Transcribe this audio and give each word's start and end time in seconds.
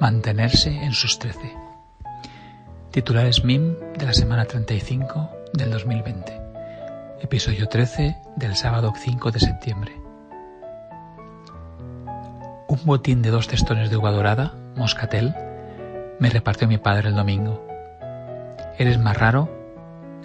mantenerse 0.00 0.70
en 0.70 0.92
sus 0.92 1.18
trece. 1.18 1.54
Titulares 2.90 3.44
MIM 3.44 3.76
de 3.98 4.06
la 4.06 4.14
semana 4.14 4.46
35 4.46 5.30
del 5.52 5.70
2020. 5.70 6.40
Episodio 7.20 7.68
13 7.68 8.16
del 8.36 8.56
sábado 8.56 8.94
5 8.96 9.30
de 9.30 9.38
septiembre. 9.38 9.92
Un 12.66 12.80
botín 12.84 13.20
de 13.20 13.30
dos 13.30 13.46
testones 13.46 13.90
de 13.90 13.98
uva 13.98 14.10
dorada, 14.10 14.54
moscatel, 14.74 15.34
me 16.18 16.30
repartió 16.30 16.66
mi 16.66 16.78
padre 16.78 17.10
el 17.10 17.14
domingo. 17.16 17.66
Eres 18.78 18.98
más 18.98 19.18
raro 19.18 19.50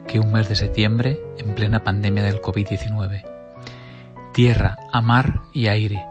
que 0.08 0.22
un 0.22 0.32
mes 0.32 0.48
de 0.48 0.56
septiembre 0.56 1.20
en 1.38 1.54
plena 1.54 1.84
pandemia 1.84 2.24
del 2.24 2.42
COVID-19. 2.42 3.26
Tierra, 4.34 4.78
amar 4.94 5.42
y 5.54 5.68
aire. 5.68 6.06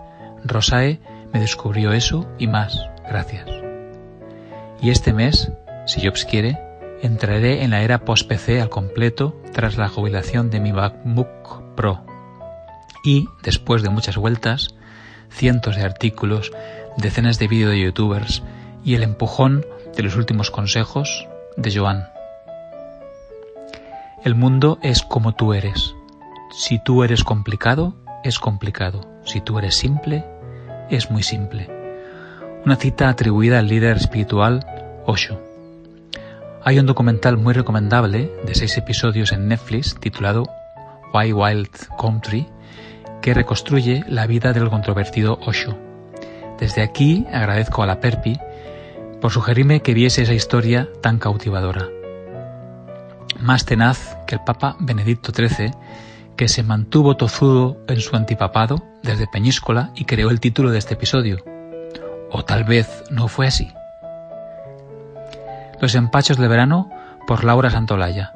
Rosae 0.45 1.01
me 1.33 1.41
descubrió 1.41 1.93
eso 1.93 2.29
y 2.39 2.47
más, 2.47 2.79
gracias. 3.09 3.54
Y 4.81 4.91
este 4.91 5.13
mes, 5.13 5.51
si 5.87 6.07
Jobs 6.07 6.25
quiere, 6.25 6.59
entraré 7.03 7.63
en 7.63 7.71
la 7.71 7.83
era 7.83 8.05
post-PC 8.05 8.61
al 8.61 8.71
completo 8.71 9.41
tras 9.53 9.77
la 9.77 9.89
jubilación 9.89 10.51
de 10.51 10.61
mi 10.61 10.73
MacBook 10.73 11.75
Pro. 11.75 12.01
Y, 13.05 13.27
después 13.43 13.83
de 13.83 13.91
muchas 13.91 14.17
vueltas, 14.17 14.75
cientos 15.31 15.77
de 15.77 15.83
artículos, 15.83 16.53
decenas 16.97 17.39
de 17.39 17.49
vídeos 17.49 17.71
de 17.71 17.81
youtubers 17.81 18.43
y 18.85 18.95
el 18.95 19.03
empujón 19.03 19.67
de 19.97 20.03
los 20.03 20.17
últimos 20.17 20.51
consejos 20.51 21.29
de 21.57 21.77
Joan. 21.77 22.09
El 24.25 24.35
mundo 24.35 24.79
es 24.83 25.03
como 25.03 25.35
tú 25.35 25.53
eres. 25.53 25.95
Si 26.51 26.83
tú 26.83 27.05
eres 27.05 27.25
complicado, 27.25 27.95
es 28.23 28.39
complicado. 28.39 29.03
Si 29.25 29.41
tú 29.41 29.59
eres 29.59 29.75
simple, 29.75 30.25
es 30.89 31.11
muy 31.11 31.23
simple. 31.23 31.84
Una 32.65 32.77
cita 32.77 33.11
atribuida 33.11 33.59
al 33.59 33.69
líder 33.69 33.99
espiritual 33.99 34.65
Osho. 35.05 35.39
Hay 36.63 36.79
un 36.79 36.87
documental 36.87 37.37
muy 37.37 37.53
recomendable 37.53 38.33
de 38.47 38.55
seis 38.55 38.79
episodios 38.79 39.33
en 39.33 39.49
Netflix 39.49 40.01
titulado 40.01 40.45
Why 41.13 41.35
Wild 41.35 41.69
Country 42.01 42.47
que 43.21 43.35
reconstruye 43.35 44.03
la 44.09 44.27
vida 44.27 44.55
del 44.55 44.71
controvertido 44.71 45.39
Osho. 45.45 45.77
Desde 46.59 46.81
aquí 46.81 47.27
agradezco 47.31 47.83
a 47.83 47.87
la 47.87 48.01
Perpi 48.01 48.41
por 49.21 49.31
sugerirme 49.31 49.83
que 49.83 49.93
viese 49.93 50.23
esa 50.23 50.33
historia 50.33 50.89
tan 51.03 51.19
cautivadora. 51.19 51.91
Más 53.41 53.67
tenaz 53.67 54.17
que 54.27 54.37
el 54.37 54.41
Papa 54.41 54.77
Benedicto 54.81 55.33
XIII, 55.35 55.73
que 56.35 56.49
se 56.49 56.63
mantuvo 56.63 57.19
tozudo 57.19 57.77
en 57.89 58.01
su 58.01 58.17
antipapado 58.17 58.83
desde 59.03 59.27
Peñíscola 59.27 59.91
y 59.95 60.07
creó 60.07 60.31
el 60.31 60.41
título 60.41 60.71
de 60.71 60.79
este 60.79 60.95
episodio. 60.95 61.54
O 62.37 62.45
tal 62.45 62.65
vez 62.65 63.05
no 63.11 63.29
fue 63.29 63.47
así. 63.47 63.73
Los 65.81 65.95
empachos 65.95 66.37
de 66.37 66.49
verano 66.49 66.91
por 67.29 67.45
Laura 67.45 67.71
Santolaya. 67.71 68.33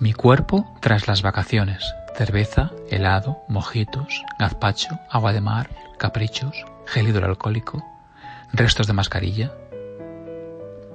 Mi 0.00 0.12
cuerpo 0.12 0.66
tras 0.80 1.06
las 1.06 1.22
vacaciones. 1.22 1.94
Cerveza, 2.16 2.72
helado, 2.90 3.44
mojitos, 3.46 4.24
gazpacho, 4.36 4.98
agua 5.08 5.32
de 5.32 5.40
mar, 5.40 5.70
caprichos, 5.96 6.64
gel 6.86 7.06
hidroalcohólico, 7.06 7.84
restos 8.52 8.88
de 8.88 8.94
mascarilla. 8.94 9.52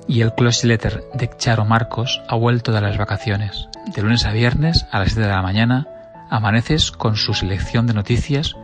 Y 0.06 0.20
el 0.20 0.34
close 0.34 0.68
letter 0.68 1.06
de 1.14 1.30
Charo 1.38 1.64
Marcos 1.64 2.22
ha 2.28 2.36
vuelto 2.36 2.74
de 2.74 2.82
las 2.82 2.98
vacaciones. 2.98 3.70
De 3.96 4.02
lunes 4.02 4.26
a 4.26 4.34
viernes 4.34 4.88
a 4.92 5.00
las 5.00 5.14
7 5.14 5.22
de 5.22 5.34
la 5.34 5.42
mañana 5.42 5.88
amaneces 6.30 6.92
con 6.92 7.16
su 7.16 7.34
selección 7.34 7.88
de 7.88 7.94
noticias 7.94 8.58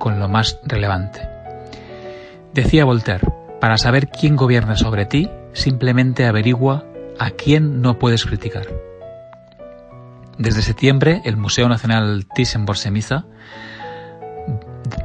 con 0.00 0.18
lo 0.18 0.28
más 0.28 0.58
relevante. 0.64 1.35
Decía 2.56 2.86
Voltaire, 2.86 3.28
para 3.60 3.76
saber 3.76 4.08
quién 4.08 4.34
gobierna 4.34 4.76
sobre 4.76 5.04
ti, 5.04 5.28
simplemente 5.52 6.24
averigua 6.24 6.86
a 7.18 7.28
quién 7.32 7.82
no 7.82 7.98
puedes 7.98 8.24
criticar. 8.24 8.66
Desde 10.38 10.62
septiembre, 10.62 11.20
el 11.26 11.36
Museo 11.36 11.68
Nacional 11.68 12.24
Thyssen-Bornemisza 12.34 13.26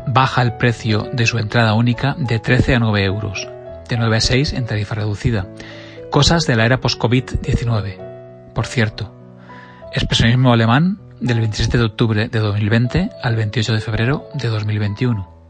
baja 0.08 0.42
el 0.44 0.56
precio 0.56 1.10
de 1.12 1.26
su 1.26 1.40
entrada 1.40 1.74
única 1.74 2.16
de 2.18 2.40
13 2.40 2.76
a 2.76 2.80
9 2.80 3.04
euros, 3.04 3.50
de 3.90 3.98
9 3.98 4.16
a 4.16 4.22
6 4.22 4.54
en 4.54 4.66
tarifa 4.66 4.96
reducida. 4.96 5.50
Cosas 6.10 6.48
de 6.48 6.56
la 6.56 6.66
era 6.66 6.80
post-COVID-19. 6.80 8.54
Por 8.54 8.66
cierto, 8.66 9.14
expresionismo 9.92 10.54
alemán 10.54 11.02
del 11.20 11.40
27 11.40 11.78
de 11.78 11.84
octubre 11.84 12.30
de 12.30 12.40
2020 12.40 13.10
al 13.22 13.36
28 13.36 13.74
de 13.74 13.82
febrero 13.82 14.30
de 14.36 14.48
2021. 14.48 15.41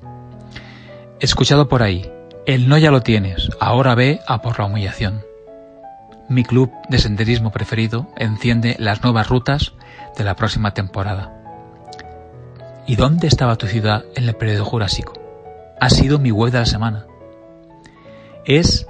Escuchado 1.22 1.70
por 1.70 1.84
ahí, 1.84 2.12
el 2.48 2.68
no 2.68 2.80
ya 2.80 2.90
lo 2.90 3.02
tienes, 3.02 3.52
ahora 3.60 3.94
ve 3.94 4.22
a 4.26 4.42
por 4.42 4.58
la 4.58 4.66
humillación. 4.66 5.24
Mi 6.28 6.44
club 6.44 6.72
de 6.90 6.98
senderismo 6.98 7.52
preferido 7.52 8.08
enciende 8.18 8.76
las 8.80 9.04
nuevas 9.04 9.30
rutas 9.30 9.74
de 10.18 10.24
la 10.24 10.36
próxima 10.36 10.74
temporada. 10.74 11.32
¿Y 12.88 12.96
dónde 12.96 13.28
estaba 13.28 13.56
tu 13.56 13.68
ciudad 13.68 14.04
en 14.16 14.28
el 14.28 14.34
periodo 14.34 14.66
jurásico? 14.66 15.14
Ha 15.80 15.92
sido 15.92 16.18
mi 16.18 16.32
web 16.32 16.52
de 16.52 16.58
la 16.58 16.66
semana. 16.66 17.06
Es 18.44 18.88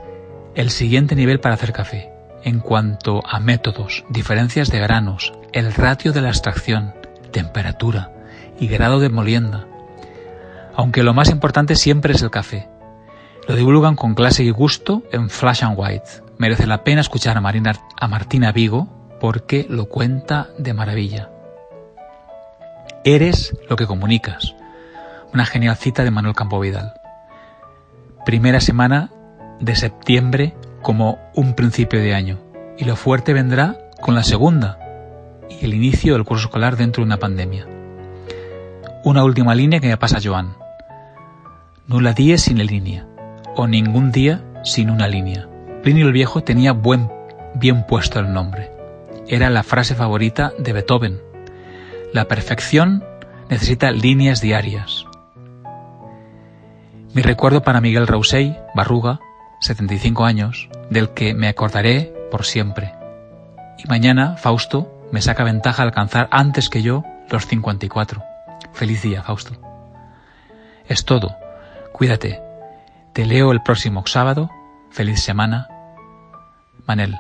el 0.56 0.70
siguiente 0.70 1.18
nivel 1.18 1.42
para 1.42 1.56
hacer 1.56 1.74
café. 1.74 2.14
En 2.46 2.62
cuanto 2.62 3.20
a 3.28 3.42
métodos, 3.42 4.06
diferencias 4.10 4.70
de 4.70 4.80
granos, 4.80 5.34
el 5.52 5.74
ratio 5.74 6.14
de 6.14 6.22
la 6.22 6.30
extracción, 6.30 6.94
temperatura 7.34 8.14
y 8.58 8.68
grado 8.68 9.02
de 9.02 9.10
molienda. 9.10 9.68
Aunque 10.82 11.04
lo 11.04 11.14
más 11.14 11.30
importante 11.30 11.76
siempre 11.76 12.16
es 12.16 12.24
el 12.24 12.32
café. 12.32 12.68
Lo 13.48 13.56
divulgan 13.56 13.96
con 13.96 14.16
clase 14.16 14.44
y 14.44 14.50
gusto 14.50 15.04
en 15.12 15.30
Flash 15.30 15.64
and 15.64 15.78
White. 15.78 16.24
Merece 16.40 16.66
la 16.66 16.84
pena 16.84 17.02
escuchar 17.02 17.38
a, 17.38 18.08
Martina 18.08 18.52
Vigo 18.52 18.88
porque 19.20 19.68
lo 19.70 19.86
cuenta 19.86 20.50
de 20.58 20.74
maravilla. 20.74 21.30
Eres 23.04 23.56
lo 23.70 23.76
que 23.76 23.86
comunicas. 23.86 24.56
Una 25.32 25.46
genial 25.46 25.76
cita 25.76 26.04
de 26.04 26.10
Manuel 26.10 26.34
Campo 26.34 26.60
Vidal. 26.60 26.96
Primera 28.26 28.60
semana 28.60 29.12
de 29.60 29.76
septiembre 29.76 30.56
como 30.82 31.20
un 31.36 31.54
principio 31.54 32.02
de 32.02 32.16
año. 32.16 32.40
Y 32.80 32.86
lo 32.86 32.96
fuerte 32.96 33.34
vendrá 33.34 33.78
con 34.02 34.16
la 34.16 34.24
segunda 34.24 34.80
y 35.48 35.64
el 35.64 35.76
inicio 35.76 36.14
del 36.14 36.26
curso 36.26 36.48
escolar 36.48 36.76
dentro 36.76 37.04
de 37.04 37.06
una 37.06 37.18
pandemia. 37.18 37.68
Una 39.04 39.24
última 39.24 39.54
línea 39.54 39.80
que 39.80 39.88
me 39.88 39.98
pasa 39.98 40.18
Joan. 40.24 40.61
Nula 41.92 42.14
día 42.14 42.38
sin 42.38 42.58
la 42.58 42.64
línea, 42.64 43.06
o 43.58 43.68
ningún 43.68 44.14
día 44.14 44.42
sin 44.64 44.90
una 44.90 45.10
línea. 45.10 45.50
Plinio 45.84 46.08
el 46.08 46.14
Viejo 46.14 46.42
tenía 46.42 46.72
buen, 46.72 47.12
bien 47.54 47.86
puesto 47.86 48.18
el 48.22 48.32
nombre. 48.32 48.72
Era 49.28 49.50
la 49.50 49.62
frase 49.62 49.94
favorita 49.94 50.54
de 50.58 50.72
Beethoven. 50.72 51.22
La 52.14 52.30
perfección 52.30 53.04
necesita 53.50 53.92
líneas 53.92 54.40
diarias. 54.40 55.06
Mi 57.14 57.24
recuerdo 57.24 57.62
para 57.62 57.82
Miguel 57.82 58.08
Rousey, 58.08 58.58
Barruga, 58.74 59.20
75 59.60 60.24
años, 60.24 60.70
del 60.90 61.10
que 61.10 61.34
me 61.34 61.50
acordaré 61.50 62.14
por 62.32 62.46
siempre. 62.46 62.94
Y 63.78 63.90
mañana 63.90 64.38
Fausto 64.38 65.10
me 65.12 65.22
saca 65.22 65.44
ventaja 65.44 65.84
al 65.84 65.90
alcanzar 65.90 66.30
antes 66.32 66.70
que 66.70 66.84
yo 66.84 67.04
los 67.30 67.48
54. 67.48 68.24
Feliz 68.72 69.02
día, 69.02 69.24
Fausto. 69.24 69.60
Es 70.88 71.04
todo. 71.04 71.36
Cuídate. 72.02 72.42
Te 73.14 73.28
leo 73.28 73.52
el 73.52 73.62
próximo 73.62 74.08
sábado. 74.08 74.50
Feliz 74.90 75.22
semana. 75.22 75.68
Manel. 76.88 77.16